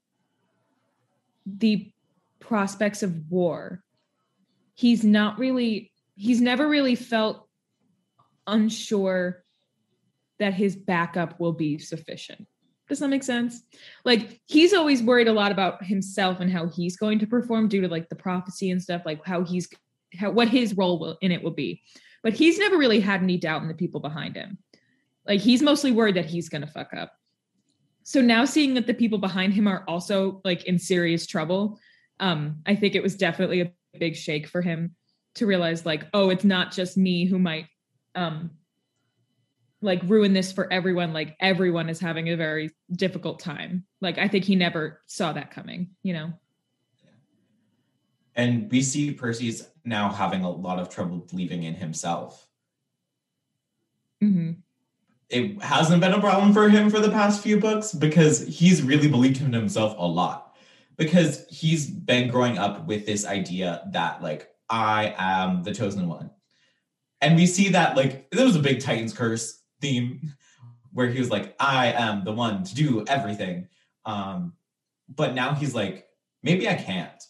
[1.47, 1.91] the
[2.39, 3.83] prospects of war
[4.75, 7.49] he's not really he's never really felt
[8.47, 9.43] unsure
[10.41, 12.47] that his backup will be sufficient.
[12.89, 13.63] Does that make sense?
[14.05, 17.83] Like he's always worried a lot about himself and how he's going to perform due
[17.83, 19.69] to like the prophecy and stuff like how he's
[20.15, 21.83] how what his role will in it will be.
[22.25, 24.59] But he's never really had any doubt in the people behind him.
[25.27, 27.13] Like he's mostly worried that he's to fuck up.
[28.03, 31.79] So now seeing that the people behind him are also like in serious trouble
[32.21, 34.95] um i think it was definitely a big shake for him
[35.35, 37.67] to realize like oh it's not just me who might
[38.15, 38.51] um
[39.83, 44.29] like ruin this for everyone like everyone is having a very difficult time like i
[44.29, 46.33] think he never saw that coming you know
[48.37, 52.47] And we see Percy's now having a lot of trouble believing in himself.
[54.21, 54.53] hmm
[55.29, 59.09] It hasn't been a problem for him for the past few books because he's really
[59.09, 60.57] believed in himself a lot.
[60.97, 66.31] Because he's been growing up with this idea that, like, I am the chosen one.
[67.21, 70.35] And we see that, like, there was a big Titan's Curse theme
[70.93, 73.69] where he was like, I am the one to do everything.
[74.05, 74.55] Um,
[75.15, 76.09] but now he's like,
[76.43, 77.23] maybe I can't.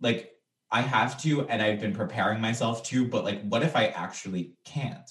[0.00, 0.32] Like,
[0.70, 4.52] I have to, and I've been preparing myself to, but like, what if I actually
[4.64, 5.10] can't?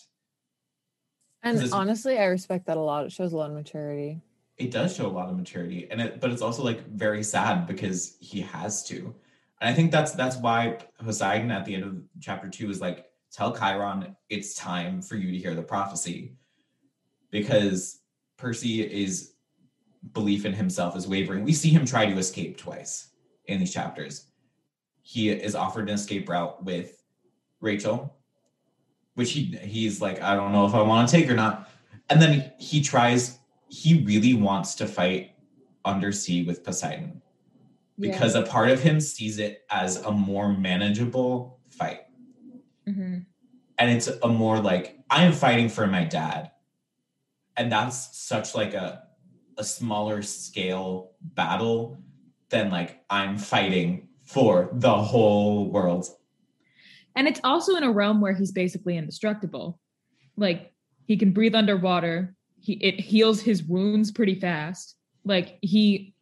[1.46, 3.06] and honestly, I respect that a lot.
[3.06, 4.20] It shows a lot of maturity.
[4.58, 7.68] It does show a lot of maturity, and it, but it's also like very sad
[7.68, 9.14] because he has to.
[9.62, 13.06] And I think that's that's why Poseidon at the end of chapter two is like,
[13.36, 16.38] tell Chiron it's time for you to hear the prophecy,
[17.32, 18.00] because
[18.38, 19.34] Percy is
[20.14, 21.44] belief in himself is wavering.
[21.44, 23.10] We see him try to escape twice
[23.46, 24.28] in these chapters.
[25.02, 27.04] He is offered an escape route with
[27.60, 28.16] Rachel,
[29.16, 31.70] which he he's like, I don't know if I want to take or not.
[32.10, 33.40] and then he tries.
[33.68, 35.32] He really wants to fight
[35.84, 37.22] undersea with Poseidon
[38.00, 42.05] because a part of him sees it as a more manageable fight.
[42.86, 43.20] Hmm
[43.78, 46.52] and it's a more like I am fighting for my dad,
[47.58, 49.04] and that's such like a
[49.58, 51.98] a smaller scale battle
[52.50, 56.08] than like I'm fighting for the whole world.
[57.16, 59.80] And it's also in a realm where he's basically indestructible.
[60.36, 60.74] Like
[61.06, 62.36] he can breathe underwater.
[62.60, 64.96] He it heals his wounds pretty fast.
[65.24, 66.14] Like he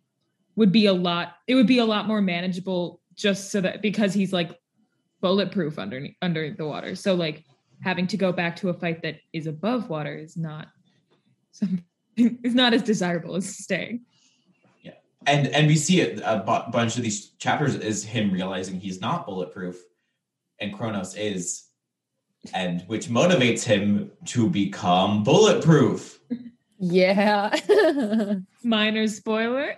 [0.56, 1.36] would be a lot.
[1.48, 4.58] It would be a lot more manageable just so that because he's like
[5.24, 6.96] bulletproof under under the water.
[6.96, 7.46] So like
[7.82, 10.68] having to go back to a fight that is above water is not
[11.52, 11.84] something
[12.18, 14.02] is not as desirable as staying.
[14.84, 14.92] Yeah,
[15.26, 19.26] and and we see it a bunch of these chapters is him realizing he's not
[19.26, 19.82] bulletproof,
[20.60, 21.64] and Kronos is,
[22.54, 26.20] and which motivates him to become bulletproof.
[26.86, 27.56] Yeah.
[28.64, 29.74] Minor spoiler.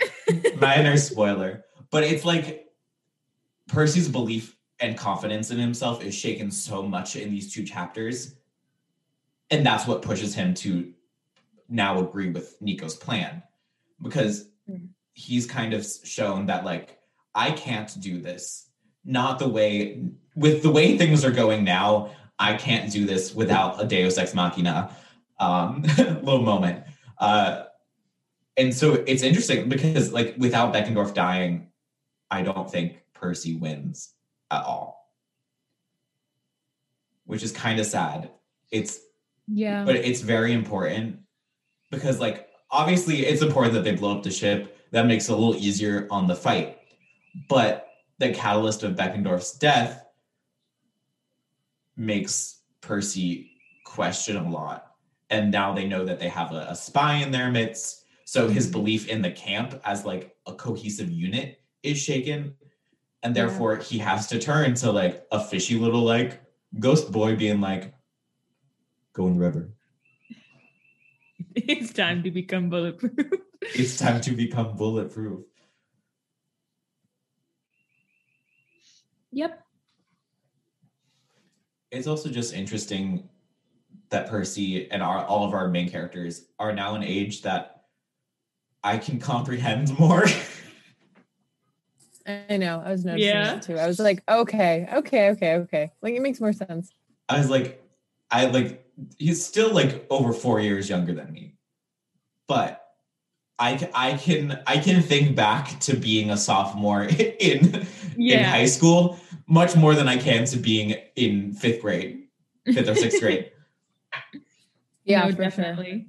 [0.60, 2.66] minor spoiler but it's like
[3.68, 8.36] percy's belief and confidence in himself is shaken so much in these two chapters.
[9.50, 10.92] And that's what pushes him to
[11.70, 13.42] now agree with nico's plan
[14.02, 14.90] because Mm.
[15.14, 16.98] he's kind of shown that like
[17.36, 18.70] i can't do this.
[19.04, 20.04] Not the way
[20.36, 22.10] with the way things are going now
[22.40, 24.90] i can't do this without a deus ex machina
[25.40, 26.84] um little moment.
[27.20, 27.66] Uh
[28.58, 31.68] and so it's interesting because like without Beckendorf dying,
[32.32, 34.15] I don't think Percy wins
[34.52, 35.12] at all.
[37.26, 38.32] Which is kind of sad.
[38.72, 39.00] It's
[39.48, 39.84] yeah.
[39.84, 41.20] but it's very important
[41.92, 44.78] because like obviously it's important that they blow up the ship.
[44.92, 46.78] That makes it a little easier on the fight.
[47.50, 47.88] But
[48.20, 50.06] the catalyst of Beckendorf's death
[51.98, 53.52] makes Percy
[53.86, 54.92] question a lot.
[55.30, 58.06] And now they know that they have a, a spy in their midst.
[58.26, 62.56] So his belief in the camp as like a cohesive unit is shaken.
[63.26, 63.46] And Yeah.
[63.48, 66.44] therefore he has to turn to like a fishy little like
[66.80, 67.92] ghost boy being like,
[69.14, 69.74] go in the river.
[71.56, 73.12] it's time to become bulletproof.
[73.74, 75.44] It's time to become bulletproof.
[79.32, 79.66] yep.
[81.90, 83.28] It's also just interesting
[84.12, 87.86] that Percy and our all of our main characters are now an age that
[88.84, 90.26] I can comprehend more.
[92.26, 92.82] I know.
[92.84, 93.56] I was noticing Yeah.
[93.56, 93.78] that too.
[93.78, 95.92] I was like, okay, okay, okay, okay.
[96.02, 96.92] Like it makes more sense.
[97.30, 97.84] I was like,
[98.32, 98.86] I like
[99.18, 101.56] he's still like over four years younger than me,
[102.48, 102.82] but
[103.60, 107.04] I I can I can think back to being a sophomore
[107.40, 107.86] in
[108.18, 112.24] in high school much more than I can to being in fifth grade,
[112.66, 113.52] fifth or sixth grade,
[115.06, 116.08] Yeah, No, definitely.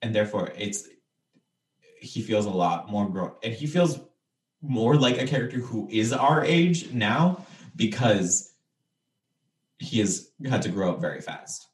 [0.00, 0.88] and therefore it's
[2.00, 4.00] he feels a lot more grown, and he feels
[4.62, 7.44] more like a character who is our age now
[7.76, 8.54] because
[9.78, 11.66] he has had to grow up very fast,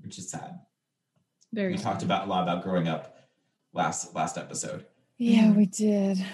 [0.00, 0.58] which is sad.
[1.52, 3.28] Very we talked about a lot about growing up
[3.72, 4.86] last last episode.
[5.18, 6.24] Yeah, we did.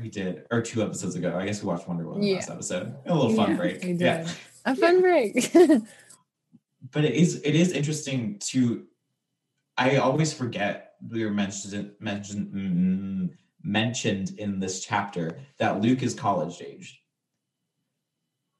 [0.00, 1.36] We did, or two episodes ago.
[1.36, 2.36] I guess we watched Wonder Woman Yeah.
[2.36, 2.94] last episode.
[3.06, 3.82] A little fun Yeah, break.
[3.84, 4.28] we Yeah.
[4.64, 5.52] A fun break.
[6.92, 8.86] But it is it is interesting to
[9.76, 13.30] I always forget we were mentioned mentioned mm,
[13.62, 17.02] mentioned in this chapter that Luke is college age.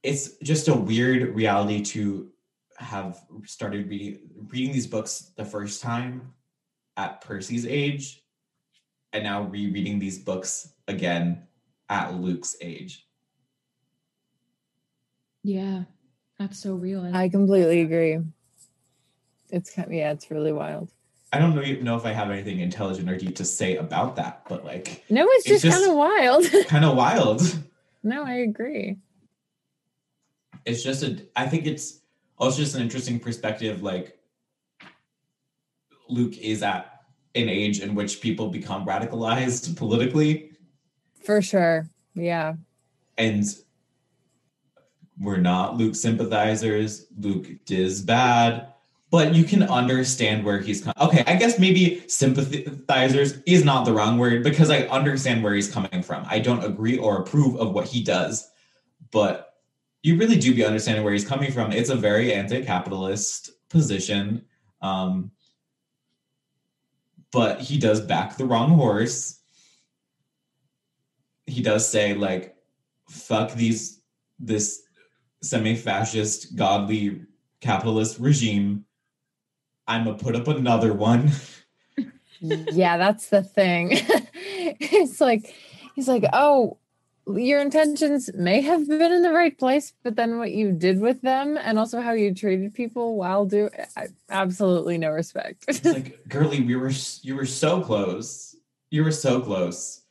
[0.02, 2.30] It's just a weird reality to
[2.78, 6.32] have started reading reading these books the first time
[6.96, 8.22] at Percy's age
[9.12, 11.46] and now rereading these books again
[11.88, 13.08] at Luke's age.
[15.42, 15.84] Yeah.
[16.38, 17.10] That's so real.
[17.12, 18.18] I completely agree.
[19.50, 20.92] It's kind of, yeah, it's really wild.
[21.32, 24.42] I don't know, know if I have anything intelligent or deep to say about that,
[24.48, 26.66] but like No, it's It's just, just- kind of wild.
[26.68, 27.42] kind of wild.
[28.02, 28.96] no, I agree.
[30.64, 32.00] It's just a I think it's
[32.38, 34.18] also just an interesting perspective like
[36.08, 37.02] Luke is at
[37.34, 40.52] an age in which people become radicalized politically
[41.22, 41.88] For sure.
[42.14, 42.54] Yeah.
[43.18, 43.44] and
[45.20, 47.06] we're not Luke sympathizers.
[47.18, 48.68] Luke is bad,
[49.10, 51.24] but you can understand where he's com- okay.
[51.26, 56.02] I guess maybe sympathizers is not the wrong word because I understand where he's coming
[56.02, 56.24] from.
[56.28, 58.50] I don't agree or approve of what he does,
[59.10, 59.54] but
[60.02, 61.72] you really do be understanding where he's coming from.
[61.72, 64.44] It's a very anti-capitalist position,
[64.82, 65.30] um,
[67.32, 69.40] but he does back the wrong horse.
[71.46, 72.56] He does say like,
[73.08, 74.02] "Fuck these
[74.38, 74.82] this
[75.42, 77.22] semi-fascist godly
[77.60, 78.84] capitalist regime
[79.88, 81.32] I'm gonna put up another one.
[82.40, 83.88] yeah, that's the thing.
[83.92, 85.52] it's like
[85.94, 86.76] he's like, oh,
[87.26, 91.22] your intentions may have been in the right place, but then what you did with
[91.22, 95.64] them and also how you treated people while do I, absolutely no respect.
[95.68, 98.54] It's like, girly, we were you were so close.
[98.90, 100.02] You were so close,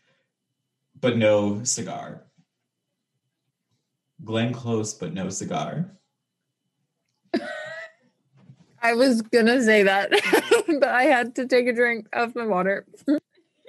[0.99, 2.23] but no cigar.
[4.23, 5.96] Glenn close, but no cigar.
[8.87, 10.09] I was gonna say that,
[10.79, 12.85] but I had to take a drink of my water.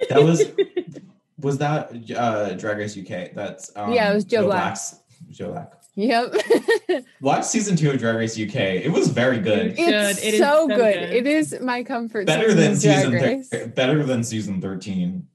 [0.09, 0.43] That was
[1.39, 3.33] was that uh Drag Race UK?
[3.33, 4.61] That's um, Yeah, it was Joe Black.
[4.63, 4.95] Black's
[5.29, 5.73] Joe Black.
[5.95, 6.33] Yep.
[7.21, 8.55] Watch season two of Drag Race UK.
[8.55, 9.75] It was very good.
[9.75, 10.11] Good.
[10.11, 10.77] It's It is so, so good.
[10.77, 11.09] good.
[11.13, 12.25] It is my comfort.
[12.25, 13.49] Better than of Drag season Race.
[13.49, 15.27] thir- better than season thirteen.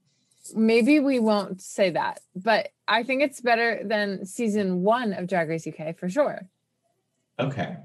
[0.55, 5.47] Maybe we won't say that, but I think it's better than season one of Drag
[5.49, 6.47] Race UK for sure.
[7.39, 7.77] Okay.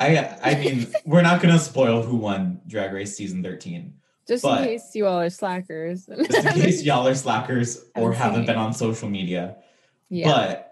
[0.00, 3.94] I I mean, we're not gonna spoil who won Drag Race season 13.
[4.26, 6.06] Just in case you all are slackers.
[6.30, 9.56] Just in case y'all are slackers or I'm haven't been on social media.
[10.08, 10.28] yeah.
[10.28, 10.66] But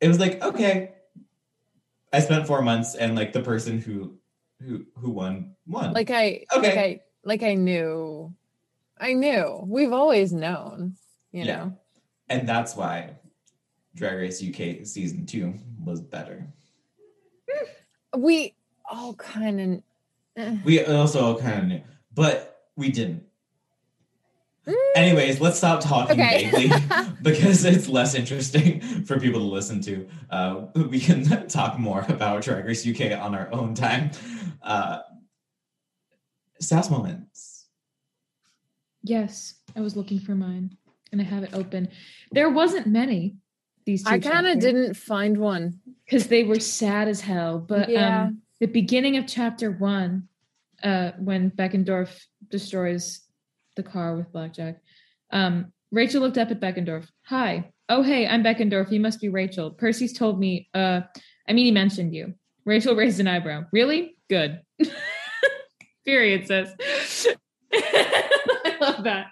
[0.00, 0.92] it was like, okay.
[2.12, 4.16] I spent four months and like the person who
[4.62, 5.92] who who won won.
[5.92, 6.80] like I like Okay.
[6.80, 8.32] I like I knew.
[8.98, 9.60] I knew.
[9.66, 10.94] We've always known,
[11.30, 11.56] you Yeah.
[11.56, 11.78] know.
[12.30, 13.10] and that's why
[13.94, 15.54] Drag Race UK season two
[15.84, 16.46] was better.
[18.16, 18.54] We
[18.90, 19.82] all kind
[20.36, 21.82] of We also all kind of knew,
[22.14, 23.24] but we didn't.
[24.94, 26.50] Anyways, let's stop talking Okay.
[26.50, 26.70] vaguely
[27.22, 30.06] because it's less interesting for people to listen to.
[30.30, 34.10] Uh, we can talk more about Drag Race UK on our own time.
[34.62, 34.98] Uh,
[36.60, 37.66] sass moments.
[39.02, 40.76] Yes, I was looking for mine
[41.12, 41.88] and I have it open.
[42.32, 43.36] There wasn't many
[43.86, 45.80] these two I kind of didn't find one.
[46.08, 47.58] Because they were sad as hell.
[47.58, 48.22] But Yeah.
[48.24, 50.28] um, the beginning of chapter one,
[50.82, 53.20] uh, when Beckendorf destroys
[53.76, 54.80] the car with Blackjack,
[55.30, 57.06] um, Rachel looked up at Beckendorf.
[57.26, 57.70] Hi.
[57.90, 58.90] Oh, hey, I'm Beckendorf.
[58.90, 59.70] You must be Rachel.
[59.70, 61.02] Percy's told me, uh,
[61.46, 62.34] I mean, he mentioned you.
[62.64, 63.64] Rachel raised an eyebrow.
[63.72, 64.16] Really?
[64.28, 64.60] Good.
[66.04, 67.26] Period, sis.
[67.72, 69.26] I love that.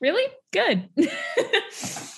[0.00, 0.26] Really?
[0.52, 0.88] Good.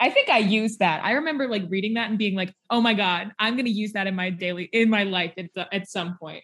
[0.00, 1.04] I think I used that.
[1.04, 3.92] I remember like reading that and being like, "Oh my god, I'm going to use
[3.92, 6.42] that in my daily in my life at, the- at some point."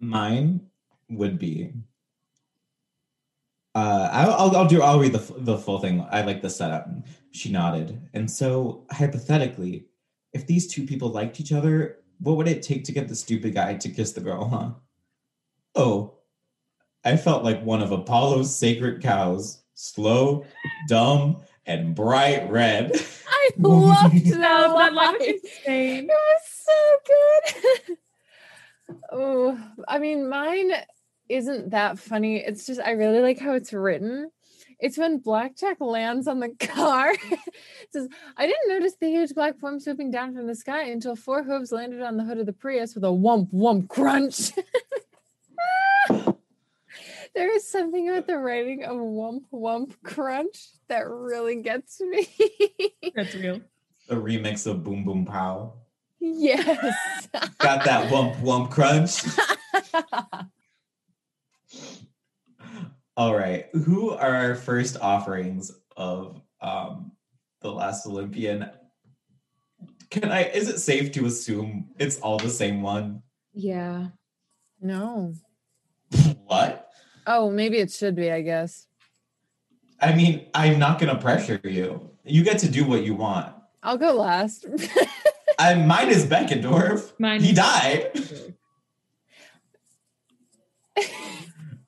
[0.00, 0.62] Mine
[1.10, 1.72] would be.
[3.74, 6.06] Uh, I'll, I'll I'll do I'll read the the full thing.
[6.10, 6.88] I like the setup.
[7.30, 9.86] She nodded, and so hypothetically,
[10.32, 13.54] if these two people liked each other, what would it take to get the stupid
[13.54, 14.48] guy to kiss the girl?
[14.48, 14.70] Huh?
[15.74, 16.14] Oh,
[17.04, 20.44] I felt like one of Apollo's sacred cows, slow,
[20.88, 22.92] dumb, and bright red.
[23.28, 24.38] I loved that, No,
[24.78, 25.14] that line line.
[25.18, 25.40] was.
[25.66, 27.98] It was so good.
[29.12, 29.58] oh,
[29.88, 30.70] I mean, mine
[31.28, 32.36] isn't that funny.
[32.36, 34.30] It's just I really like how it's written.
[34.78, 37.12] It's when Blackjack lands on the car.
[37.12, 37.38] it
[37.92, 41.44] says, I didn't notice the huge black form swooping down from the sky until four
[41.44, 44.52] hooves landed on the hood of the Prius with a wump wump crunch.
[47.34, 52.28] There is something about the writing of wump wump crunch that really gets me.
[53.14, 53.60] That's real.
[54.08, 55.74] The remix of Boom Boom Pow.
[56.20, 57.28] yes.
[57.58, 59.22] Got that wump wump crunch.
[63.16, 63.66] All right.
[63.72, 67.12] Who are our first offerings of um
[67.60, 68.70] the last Olympian?
[70.10, 73.22] Can I is it safe to assume it's all the same one?
[73.54, 74.08] Yeah.
[74.80, 75.34] no.
[76.44, 76.91] What?
[77.26, 78.86] Oh, maybe it should be, I guess.
[80.00, 82.10] I mean, I'm not gonna pressure you.
[82.24, 83.54] You get to do what you want.
[83.82, 84.66] I'll go last.
[85.58, 87.12] I mine is Beckendorf.
[87.18, 88.10] Mine He is- died.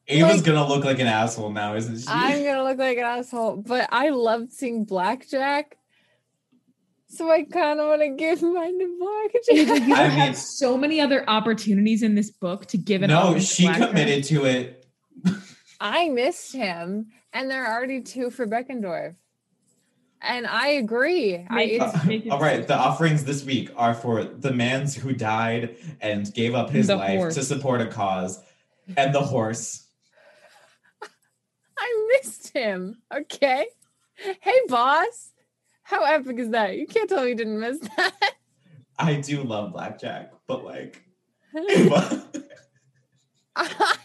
[0.07, 2.05] Ava's Like- gonna look like an asshole now, isn't she?
[2.09, 5.78] I'm gonna look like an asshole, but I loved seeing Blackjack.
[7.09, 9.89] So I kind of want to give mine to Ava, Blackjack.
[9.89, 13.07] you I had mean- so many other opportunities in this book to give it.
[13.09, 13.89] no, all she Blackjack.
[13.91, 14.84] committed to it.
[15.85, 19.16] I missed him, and there are already two for Beckendorf.
[20.22, 21.37] And I agree.
[21.51, 24.51] I, Make it- it's, make it All right, the offerings this week are for the
[24.51, 27.35] man who died and gave up his life horse.
[27.35, 28.43] to support a cause,
[28.97, 29.87] and the horse.
[31.78, 33.03] I missed him.
[33.14, 33.66] Okay.
[34.16, 35.32] Hey, boss.
[35.82, 36.78] How epic is that?
[36.78, 38.14] You can't tell me you didn't miss that.
[38.99, 41.03] I do love blackjack, but like,
[41.70, 42.24] Ava,
[43.55, 43.97] I,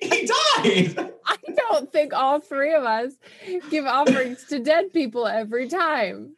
[0.00, 1.12] he, he died.
[1.26, 3.12] I don't think all three of us
[3.70, 6.34] give offerings to dead people every time.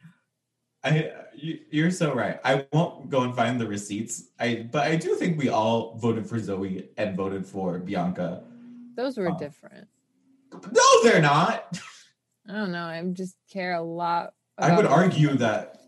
[0.84, 2.38] I you, you're so right.
[2.44, 4.28] I won't go and find the receipts.
[4.38, 8.42] I but I do think we all voted for Zoe and voted for Bianca.
[8.96, 9.38] Those were Oh.
[9.38, 9.88] different.
[10.52, 11.78] No, they're not.
[12.48, 12.84] I don't know.
[12.84, 14.32] I just care a lot.
[14.56, 15.80] I would about- argue that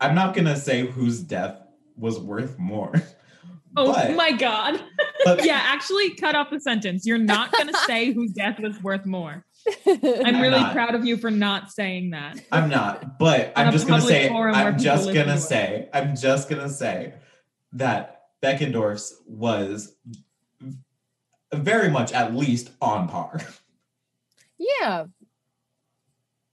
[0.00, 1.56] I'm not gonna say whose death
[1.96, 2.92] was worth more.
[3.76, 4.82] Oh But- my god.
[5.24, 7.06] But yeah, actually cut off the sentence.
[7.06, 9.44] You're not gonna say whose death was worth more.
[9.86, 10.72] I'm I'm really not.
[10.72, 12.40] proud of you for not saying that.
[12.50, 15.38] I'm not, but I'm just gonna say I'm just gonna to it.
[15.40, 17.14] say I'm just gonna say
[17.72, 19.94] that Beckendorf's was
[21.52, 23.40] very much at least on par.
[24.58, 25.04] yeah.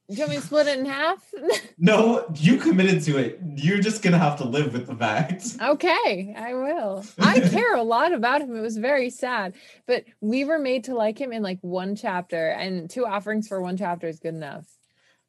[0.10, 1.22] Do you want me to split it in half?
[1.80, 3.40] No, you committed to it.
[3.56, 5.44] You're just gonna have to live with the fact.
[5.62, 7.06] okay, I will.
[7.20, 8.56] I care a lot about him.
[8.56, 9.54] It was very sad,
[9.86, 13.62] but we were made to like him in like one chapter, and two offerings for
[13.62, 14.66] one chapter is good enough.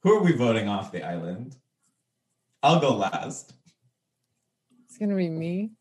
[0.05, 1.55] Who are we voting off the island?
[2.63, 3.53] I'll go last.
[4.87, 5.73] It's gonna be me.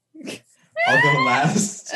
[0.86, 1.96] I'll go last.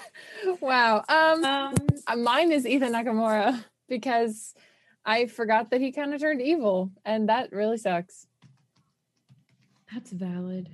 [0.60, 1.04] wow.
[1.08, 4.54] Um, Um, mine is Ethan Nakamura because
[5.06, 8.26] I forgot that he kind of turned evil, and that really sucks.
[9.92, 10.68] that's valid.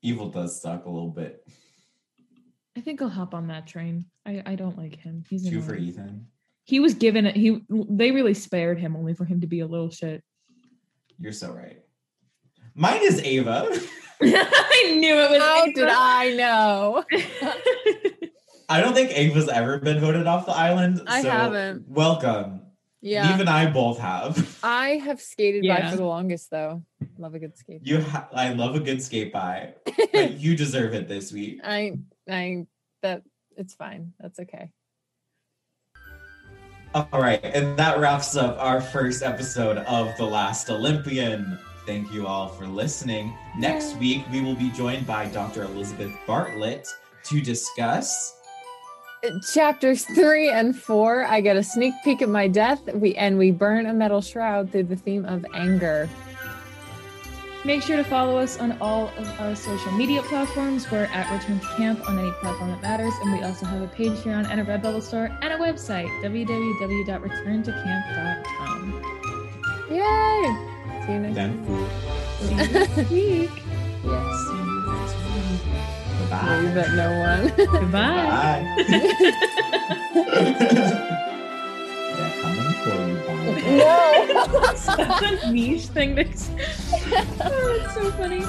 [0.00, 1.44] Evil does suck a little bit.
[2.76, 4.06] I think I'll hop on that train.
[4.24, 5.24] I, I don't like him.
[5.28, 5.74] He's Two for.
[5.74, 6.26] Ethan.
[6.64, 7.36] He was given it.
[7.36, 10.22] He they really spared him only for him to be a little shit.
[11.18, 11.80] You're so right.
[12.74, 13.68] Mine is Ava.
[14.22, 15.42] I knew it was.
[15.42, 15.72] How Ava.
[15.74, 17.04] did I know?
[18.68, 21.02] I don't think Ava's ever been voted off the island.
[21.08, 21.88] I so haven't.
[21.88, 22.60] Welcome.
[23.02, 24.60] Yeah, Eve and I both have.
[24.62, 26.84] I have skated by for the longest though.
[27.18, 27.80] Love a good skate.
[27.82, 29.74] You, ha- I love a good skate by,
[30.12, 31.60] but you deserve it this week.
[31.64, 31.98] I,
[32.30, 32.66] I,
[33.02, 33.22] that
[33.56, 34.12] it's fine.
[34.20, 34.70] That's okay.
[36.94, 41.58] All right, and that wraps up our first episode of The Last Olympian.
[41.86, 43.34] Thank you all for listening.
[43.58, 45.64] Next week, we will be joined by Dr.
[45.64, 46.86] Elizabeth Bartlett
[47.24, 48.38] to discuss.
[49.54, 52.82] Chapters three and four, I get a sneak peek at my death.
[52.92, 56.08] We and we burn a metal shroud through the theme of anger.
[57.64, 60.90] Make sure to follow us on all of our social media platforms.
[60.90, 63.86] We're at Return to Camp on any platform that matters, and we also have a
[63.86, 69.02] Patreon and a Redbubble store and a website www.returntocamp.com.
[69.88, 70.56] Yay!
[71.06, 71.88] See you next Then, week.
[72.40, 73.50] See you next week.
[74.04, 74.48] Yes.
[76.28, 76.62] See you next week.
[76.62, 76.74] You Bye.
[76.74, 77.42] bet no one.
[77.56, 78.28] Goodbye.
[78.28, 78.62] Bye.
[82.14, 83.76] They're coming for you, Bye.
[83.76, 84.60] no.
[84.60, 86.54] That's a niche thing to say.
[87.44, 88.44] Oh, it's so funny.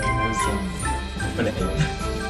[0.00, 0.60] Awesome.
[1.36, 2.27] But um, it-